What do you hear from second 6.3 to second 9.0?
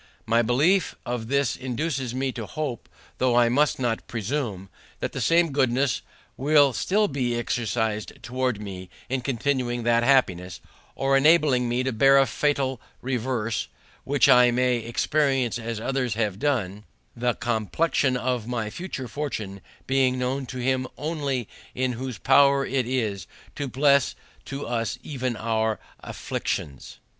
will still be exercised toward me,